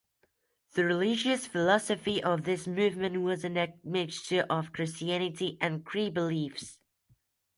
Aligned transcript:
The 0.73 0.83
religious 0.83 1.45
philosophy 1.45 2.23
of 2.23 2.43
this 2.43 2.65
movement 2.65 3.21
was 3.21 3.43
an 3.43 3.55
admixture 3.55 4.47
of 4.49 4.73
Christianity 4.73 5.59
and 5.61 5.85
Cree 5.85 6.09
beliefs. 6.09 6.79